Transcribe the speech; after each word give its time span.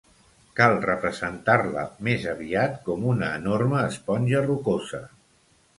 Cal 0.59 0.77
representar-la 0.85 1.83
més 2.09 2.25
aviat 2.33 2.81
com 2.89 3.07
una 3.13 3.31
enorme 3.43 3.87
esponja 3.93 4.45
rocosa. 4.51 5.07